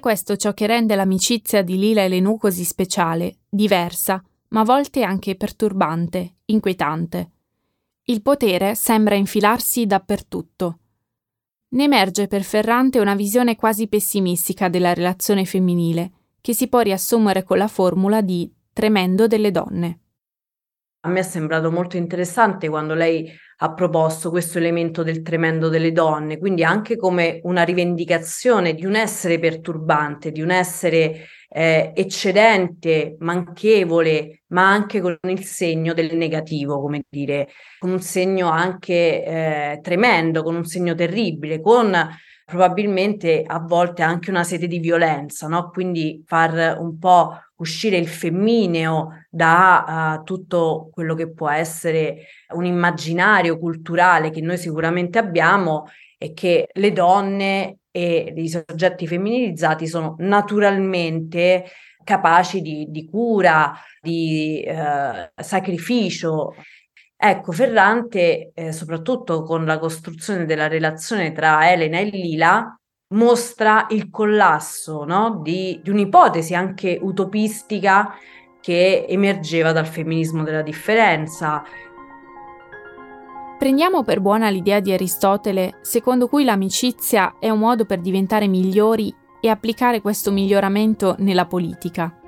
Questo 0.02 0.36
ciò 0.36 0.52
che 0.52 0.66
rende 0.66 0.96
l'amicizia 0.96 1.62
di 1.62 1.78
Lila 1.78 2.02
e 2.02 2.08
Lenù 2.08 2.36
così 2.36 2.64
speciale, 2.64 3.36
diversa, 3.48 4.20
ma 4.48 4.60
a 4.60 4.64
volte 4.64 5.04
anche 5.04 5.36
perturbante, 5.36 6.38
inquietante. 6.46 7.30
Il 8.06 8.20
potere 8.20 8.74
sembra 8.74 9.14
infilarsi 9.14 9.86
dappertutto. 9.86 10.78
Ne 11.68 11.84
emerge 11.84 12.26
per 12.26 12.42
Ferrante 12.42 12.98
una 12.98 13.14
visione 13.14 13.54
quasi 13.54 13.86
pessimistica 13.86 14.68
della 14.68 14.92
relazione 14.92 15.44
femminile, 15.44 16.10
che 16.40 16.52
si 16.52 16.66
può 16.66 16.80
riassumere 16.80 17.44
con 17.44 17.58
la 17.58 17.68
formula 17.68 18.20
di 18.20 18.52
tremendo 18.72 19.28
delle 19.28 19.52
donne. 19.52 20.00
A 21.04 21.08
me 21.08 21.18
è 21.18 21.22
sembrato 21.24 21.72
molto 21.72 21.96
interessante 21.96 22.68
quando 22.68 22.94
lei 22.94 23.28
ha 23.58 23.74
proposto 23.74 24.30
questo 24.30 24.58
elemento 24.58 25.02
del 25.02 25.22
tremendo 25.22 25.68
delle 25.68 25.90
donne, 25.90 26.38
quindi 26.38 26.62
anche 26.62 26.96
come 26.96 27.40
una 27.42 27.64
rivendicazione 27.64 28.72
di 28.72 28.86
un 28.86 28.94
essere 28.94 29.40
perturbante, 29.40 30.30
di 30.30 30.40
un 30.40 30.52
essere 30.52 31.26
eh, 31.48 31.92
eccedente, 31.92 33.16
manchevole, 33.18 34.42
ma 34.48 34.68
anche 34.70 35.00
con 35.00 35.18
il 35.22 35.44
segno 35.44 35.92
del 35.92 36.16
negativo, 36.16 36.80
come 36.80 37.02
dire, 37.08 37.48
con 37.80 37.90
un 37.90 38.00
segno 38.00 38.48
anche 38.48 39.24
eh, 39.24 39.80
tremendo, 39.82 40.44
con 40.44 40.54
un 40.54 40.64
segno 40.64 40.94
terribile, 40.94 41.60
con 41.60 41.92
probabilmente 42.52 43.42
a 43.46 43.60
volte 43.60 44.02
anche 44.02 44.28
una 44.28 44.44
sete 44.44 44.66
di 44.66 44.78
violenza, 44.78 45.48
no? 45.48 45.70
Quindi 45.70 46.22
far 46.26 46.76
un 46.78 46.98
po' 46.98 47.34
uscire 47.56 47.96
il 47.96 48.06
femmineo 48.06 49.24
da 49.30 50.18
uh, 50.18 50.22
tutto 50.22 50.90
quello 50.92 51.14
che 51.14 51.32
può 51.32 51.48
essere 51.48 52.26
un 52.50 52.66
immaginario 52.66 53.58
culturale 53.58 54.28
che 54.28 54.42
noi 54.42 54.58
sicuramente 54.58 55.18
abbiamo 55.18 55.86
e 56.18 56.34
che 56.34 56.68
le 56.70 56.92
donne 56.92 57.78
e 57.90 58.34
i 58.36 58.48
soggetti 58.50 59.06
femminilizzati 59.06 59.86
sono 59.86 60.16
naturalmente 60.18 61.64
capaci 62.04 62.60
di, 62.60 62.86
di 62.90 63.06
cura, 63.06 63.72
di 63.98 64.62
uh, 64.66 65.42
sacrificio 65.42 66.54
Ecco, 67.24 67.52
Ferrante, 67.52 68.50
eh, 68.52 68.72
soprattutto 68.72 69.44
con 69.44 69.64
la 69.64 69.78
costruzione 69.78 70.44
della 70.44 70.66
relazione 70.66 71.30
tra 71.30 71.70
Elena 71.70 72.00
e 72.00 72.04
Lila, 72.06 72.76
mostra 73.14 73.86
il 73.90 74.10
collasso 74.10 75.04
no? 75.04 75.38
di, 75.40 75.78
di 75.84 75.90
un'ipotesi 75.90 76.52
anche 76.52 76.98
utopistica 77.00 78.12
che 78.60 79.06
emergeva 79.08 79.70
dal 79.70 79.86
femminismo 79.86 80.42
della 80.42 80.62
differenza. 80.62 81.62
Prendiamo 83.56 84.02
per 84.02 84.18
buona 84.18 84.48
l'idea 84.48 84.80
di 84.80 84.92
Aristotele, 84.92 85.78
secondo 85.82 86.26
cui 86.26 86.42
l'amicizia 86.42 87.36
è 87.38 87.50
un 87.50 87.60
modo 87.60 87.84
per 87.84 88.00
diventare 88.00 88.48
migliori 88.48 89.14
e 89.40 89.48
applicare 89.48 90.00
questo 90.00 90.32
miglioramento 90.32 91.14
nella 91.18 91.46
politica. 91.46 92.18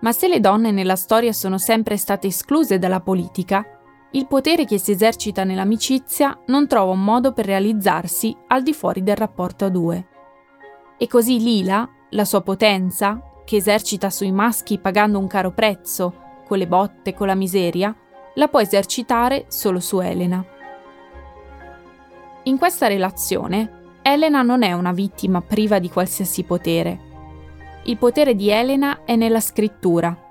Ma 0.00 0.10
se 0.10 0.26
le 0.26 0.40
donne 0.40 0.72
nella 0.72 0.96
storia 0.96 1.32
sono 1.32 1.58
sempre 1.58 1.96
state 1.96 2.26
escluse 2.26 2.80
dalla 2.80 3.00
politica, 3.00 3.64
il 4.12 4.26
potere 4.26 4.64
che 4.64 4.78
si 4.78 4.90
esercita 4.90 5.44
nell'amicizia 5.44 6.36
non 6.46 6.66
trova 6.66 6.92
un 6.92 7.04
modo 7.04 7.32
per 7.32 7.46
realizzarsi 7.46 8.36
al 8.48 8.62
di 8.62 8.72
fuori 8.72 9.04
del 9.04 9.16
rapporto 9.16 9.66
a 9.66 9.68
due. 9.68 10.06
E 10.98 11.06
così 11.06 11.38
Lila, 11.38 11.88
la 12.10 12.24
sua 12.24 12.40
potenza, 12.40 13.22
che 13.44 13.56
esercita 13.56 14.10
sui 14.10 14.32
maschi 14.32 14.78
pagando 14.78 15.18
un 15.18 15.28
caro 15.28 15.52
prezzo, 15.52 16.42
con 16.46 16.58
le 16.58 16.66
botte, 16.66 17.14
con 17.14 17.28
la 17.28 17.36
miseria, 17.36 17.94
la 18.34 18.48
può 18.48 18.60
esercitare 18.60 19.44
solo 19.48 19.78
su 19.78 20.00
Elena. 20.00 20.44
In 22.44 22.58
questa 22.58 22.88
relazione, 22.88 23.98
Elena 24.02 24.42
non 24.42 24.62
è 24.62 24.72
una 24.72 24.92
vittima 24.92 25.40
priva 25.40 25.78
di 25.78 25.88
qualsiasi 25.88 26.42
potere. 26.42 27.08
Il 27.84 27.96
potere 27.96 28.34
di 28.34 28.50
Elena 28.50 29.04
è 29.04 29.14
nella 29.14 29.40
scrittura, 29.40 30.29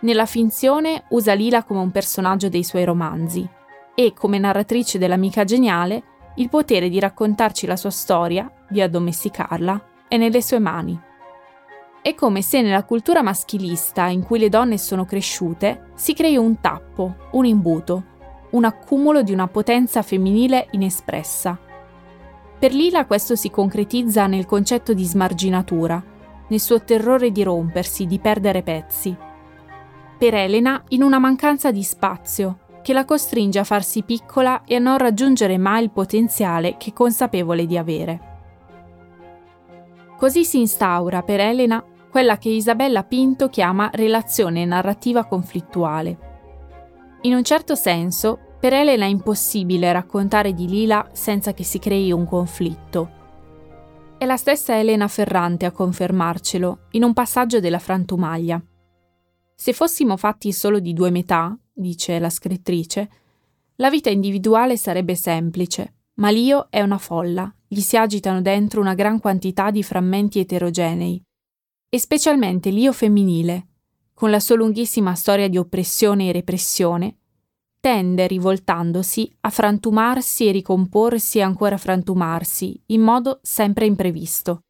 nella 0.00 0.26
finzione 0.26 1.04
usa 1.08 1.32
Lila 1.32 1.64
come 1.64 1.80
un 1.80 1.90
personaggio 1.90 2.48
dei 2.48 2.62
suoi 2.62 2.84
romanzi 2.84 3.48
e, 3.94 4.12
come 4.12 4.38
narratrice 4.38 4.96
dell'amica 4.96 5.42
geniale, 5.42 6.02
il 6.36 6.48
potere 6.48 6.88
di 6.88 7.00
raccontarci 7.00 7.66
la 7.66 7.74
sua 7.74 7.90
storia, 7.90 8.48
di 8.68 8.80
addomesticarla, 8.80 9.86
è 10.06 10.16
nelle 10.16 10.40
sue 10.40 10.60
mani. 10.60 10.98
È 12.00 12.14
come 12.14 12.42
se 12.42 12.62
nella 12.62 12.84
cultura 12.84 13.22
maschilista 13.22 14.06
in 14.06 14.22
cui 14.22 14.38
le 14.38 14.48
donne 14.48 14.78
sono 14.78 15.04
cresciute 15.04 15.90
si 15.96 16.14
crei 16.14 16.36
un 16.36 16.60
tappo, 16.60 17.16
un 17.32 17.44
imbuto, 17.44 18.04
un 18.50 18.64
accumulo 18.64 19.22
di 19.22 19.32
una 19.32 19.48
potenza 19.48 20.02
femminile 20.02 20.68
inespressa. 20.70 21.58
Per 22.56 22.72
Lila 22.72 23.04
questo 23.04 23.34
si 23.34 23.50
concretizza 23.50 24.28
nel 24.28 24.46
concetto 24.46 24.94
di 24.94 25.04
smarginatura, 25.04 26.00
nel 26.46 26.60
suo 26.60 26.82
terrore 26.82 27.32
di 27.32 27.42
rompersi, 27.42 28.06
di 28.06 28.20
perdere 28.20 28.62
pezzi 28.62 29.26
per 30.18 30.34
Elena 30.34 30.82
in 30.88 31.02
una 31.02 31.18
mancanza 31.18 31.70
di 31.70 31.82
spazio, 31.82 32.58
che 32.82 32.92
la 32.92 33.04
costringe 33.04 33.60
a 33.60 33.64
farsi 33.64 34.02
piccola 34.02 34.64
e 34.64 34.74
a 34.74 34.80
non 34.80 34.98
raggiungere 34.98 35.56
mai 35.56 35.84
il 35.84 35.90
potenziale 35.90 36.76
che 36.76 36.90
è 36.90 36.92
consapevole 36.92 37.66
di 37.66 37.78
avere. 37.78 38.20
Così 40.16 40.44
si 40.44 40.58
instaura 40.58 41.22
per 41.22 41.38
Elena 41.38 41.82
quella 42.10 42.38
che 42.38 42.48
Isabella 42.48 43.04
Pinto 43.04 43.48
chiama 43.48 43.90
relazione 43.92 44.64
narrativa 44.64 45.24
conflittuale. 45.26 46.18
In 47.22 47.34
un 47.34 47.44
certo 47.44 47.76
senso, 47.76 48.38
per 48.58 48.72
Elena 48.72 49.04
è 49.04 49.08
impossibile 49.08 49.92
raccontare 49.92 50.52
di 50.52 50.66
Lila 50.66 51.08
senza 51.12 51.52
che 51.52 51.62
si 51.62 51.78
crei 51.78 52.10
un 52.10 52.26
conflitto. 52.26 53.10
È 54.18 54.24
la 54.24 54.36
stessa 54.36 54.76
Elena 54.76 55.06
Ferrante 55.06 55.66
a 55.66 55.70
confermarcelo 55.70 56.78
in 56.92 57.04
un 57.04 57.12
passaggio 57.12 57.60
della 57.60 57.78
Frantumaglia. 57.78 58.60
Se 59.60 59.72
fossimo 59.72 60.16
fatti 60.16 60.52
solo 60.52 60.78
di 60.78 60.92
due 60.92 61.10
metà, 61.10 61.58
dice 61.72 62.20
la 62.20 62.30
scrittrice, 62.30 63.10
la 63.74 63.90
vita 63.90 64.08
individuale 64.08 64.76
sarebbe 64.76 65.16
semplice, 65.16 65.94
ma 66.20 66.30
l'io 66.30 66.68
è 66.70 66.80
una 66.80 66.96
folla, 66.96 67.52
gli 67.66 67.80
si 67.80 67.96
agitano 67.96 68.40
dentro 68.40 68.80
una 68.80 68.94
gran 68.94 69.18
quantità 69.18 69.72
di 69.72 69.82
frammenti 69.82 70.38
eterogenei, 70.38 71.20
e 71.88 71.98
specialmente 71.98 72.70
l'io 72.70 72.92
femminile, 72.92 73.66
con 74.14 74.30
la 74.30 74.38
sua 74.38 74.54
lunghissima 74.54 75.16
storia 75.16 75.48
di 75.48 75.58
oppressione 75.58 76.28
e 76.28 76.32
repressione, 76.32 77.16
tende, 77.80 78.28
rivoltandosi, 78.28 79.28
a 79.40 79.50
frantumarsi 79.50 80.46
e 80.46 80.52
ricomporsi 80.52 81.38
e 81.38 81.42
ancora 81.42 81.76
frantumarsi, 81.76 82.80
in 82.86 83.00
modo 83.00 83.40
sempre 83.42 83.86
imprevisto. 83.86 84.60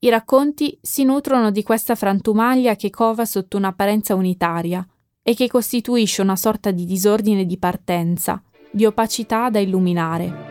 I 0.00 0.10
racconti 0.10 0.78
si 0.80 1.02
nutrono 1.02 1.50
di 1.50 1.64
questa 1.64 1.96
frantumaglia 1.96 2.76
che 2.76 2.88
cova 2.88 3.24
sotto 3.24 3.56
un'apparenza 3.56 4.14
unitaria 4.14 4.86
e 5.20 5.34
che 5.34 5.48
costituisce 5.48 6.22
una 6.22 6.36
sorta 6.36 6.70
di 6.70 6.84
disordine 6.84 7.44
di 7.44 7.58
partenza, 7.58 8.40
di 8.70 8.86
opacità 8.86 9.50
da 9.50 9.58
illuminare. 9.58 10.46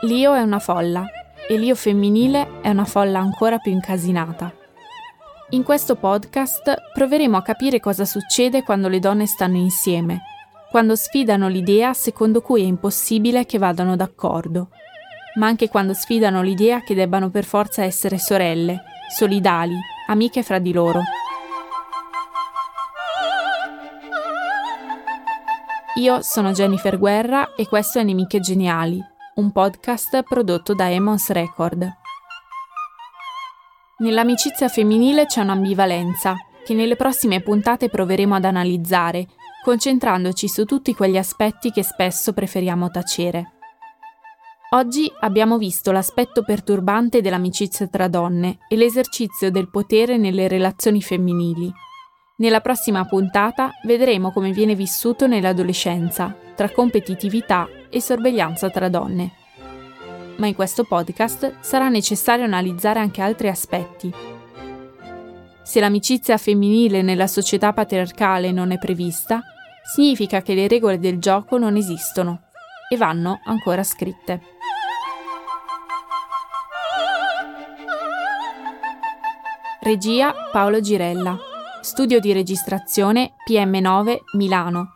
L'io 0.00 0.34
è 0.34 0.42
una 0.42 0.58
folla 0.58 1.06
e 1.48 1.56
l'io 1.58 1.76
femminile 1.76 2.60
è 2.60 2.70
una 2.70 2.84
folla 2.84 3.20
ancora 3.20 3.58
più 3.58 3.70
incasinata. 3.70 4.52
In 5.50 5.62
questo 5.62 5.94
podcast 5.94 6.90
proveremo 6.92 7.36
a 7.36 7.42
capire 7.42 7.78
cosa 7.78 8.04
succede 8.04 8.64
quando 8.64 8.88
le 8.88 8.98
donne 8.98 9.26
stanno 9.26 9.58
insieme, 9.58 10.22
quando 10.72 10.96
sfidano 10.96 11.46
l'idea 11.46 11.92
secondo 11.92 12.40
cui 12.40 12.62
è 12.62 12.66
impossibile 12.66 13.46
che 13.46 13.58
vadano 13.58 13.94
d'accordo 13.94 14.70
ma 15.34 15.46
anche 15.46 15.68
quando 15.68 15.94
sfidano 15.94 16.42
l'idea 16.42 16.82
che 16.82 16.94
debbano 16.94 17.30
per 17.30 17.44
forza 17.44 17.84
essere 17.84 18.18
sorelle, 18.18 18.82
solidali, 19.08 19.78
amiche 20.08 20.42
fra 20.42 20.58
di 20.58 20.72
loro. 20.72 21.02
Io 25.96 26.22
sono 26.22 26.52
Jennifer 26.52 26.98
Guerra 26.98 27.54
e 27.54 27.66
questo 27.66 27.98
è 27.98 28.02
Nemiche 28.02 28.40
Geniali, 28.40 29.04
un 29.34 29.52
podcast 29.52 30.22
prodotto 30.22 30.74
da 30.74 30.90
Emons 30.90 31.30
Record. 31.30 31.98
Nell'amicizia 33.98 34.68
femminile 34.68 35.26
c'è 35.26 35.42
un'ambivalenza, 35.42 36.36
che 36.64 36.74
nelle 36.74 36.96
prossime 36.96 37.42
puntate 37.42 37.90
proveremo 37.90 38.34
ad 38.34 38.44
analizzare, 38.44 39.26
concentrandoci 39.62 40.48
su 40.48 40.64
tutti 40.64 40.94
quegli 40.94 41.18
aspetti 41.18 41.70
che 41.70 41.82
spesso 41.82 42.32
preferiamo 42.32 42.90
tacere. 42.90 43.59
Oggi 44.72 45.12
abbiamo 45.18 45.58
visto 45.58 45.90
l'aspetto 45.90 46.44
perturbante 46.44 47.20
dell'amicizia 47.20 47.88
tra 47.88 48.06
donne 48.06 48.58
e 48.68 48.76
l'esercizio 48.76 49.50
del 49.50 49.68
potere 49.68 50.16
nelle 50.16 50.46
relazioni 50.46 51.02
femminili. 51.02 51.72
Nella 52.36 52.60
prossima 52.60 53.04
puntata 53.04 53.72
vedremo 53.82 54.30
come 54.30 54.52
viene 54.52 54.76
vissuto 54.76 55.26
nell'adolescenza, 55.26 56.36
tra 56.54 56.70
competitività 56.70 57.68
e 57.90 58.00
sorveglianza 58.00 58.70
tra 58.70 58.88
donne. 58.88 59.32
Ma 60.36 60.46
in 60.46 60.54
questo 60.54 60.84
podcast 60.84 61.56
sarà 61.58 61.88
necessario 61.88 62.44
analizzare 62.44 63.00
anche 63.00 63.22
altri 63.22 63.48
aspetti. 63.48 64.14
Se 65.64 65.80
l'amicizia 65.80 66.36
femminile 66.36 67.02
nella 67.02 67.26
società 67.26 67.72
patriarcale 67.72 68.52
non 68.52 68.70
è 68.70 68.78
prevista, 68.78 69.42
significa 69.92 70.42
che 70.42 70.54
le 70.54 70.68
regole 70.68 71.00
del 71.00 71.18
gioco 71.18 71.58
non 71.58 71.74
esistono 71.74 72.42
e 72.92 72.96
vanno 72.96 73.40
ancora 73.44 73.84
scritte. 73.84 74.40
Regia 79.80 80.34
Paolo 80.50 80.80
Girella. 80.80 81.38
Studio 81.80 82.18
di 82.18 82.32
registrazione 82.32 83.34
PM9 83.48 84.18
Milano. 84.36 84.90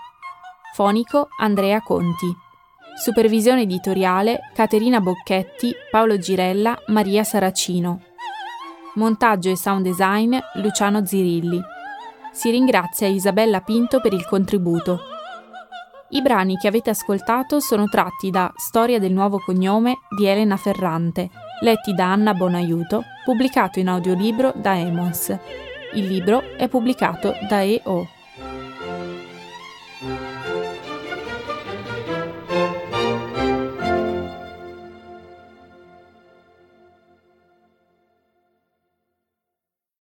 Fonico 0.75 1.29
Andrea 1.39 1.81
Conti. 1.83 2.37
Supervisione 2.97 3.63
editoriale 3.63 4.51
Caterina 4.55 5.01
Bocchetti, 5.01 5.73
Paolo 5.91 6.19
Girella, 6.19 6.77
Maria 6.89 7.23
Saracino. 7.23 8.03
Montaggio 8.95 9.51
e 9.51 9.57
sound 9.57 9.85
design 9.85 10.37
Luciano 10.55 11.07
Zirilli. 11.07 11.63
Si 12.33 12.51
ringrazia 12.51 13.07
Isabella 13.07 13.61
Pinto 13.61 14.01
per 14.01 14.13
il 14.13 14.27
contributo. 14.27 15.13
I 16.14 16.22
brani 16.22 16.57
che 16.57 16.68
avete 16.68 16.90
ascoltato 16.90 17.59
sono 17.59 17.88
tratti 17.88 18.31
da 18.31 18.53
Storia 18.55 19.00
del 19.00 19.12
nuovo 19.12 19.40
cognome 19.40 19.98
di 20.16 20.27
Elena 20.27 20.57
Ferrante 20.57 21.29
letti 21.61 21.92
da 21.92 22.12
Anna 22.12 22.35
Bonaiuto, 22.35 23.03
pubblicato 23.24 23.81
in 23.81 23.88
audiolibro 23.88 24.53
da 24.55 24.79
Emons. 24.79 25.37
Il 25.94 26.07
libro 26.07 26.57
è 26.57 26.68
pubblicato 26.68 27.35
da 27.48 27.64
EO. 27.64 28.13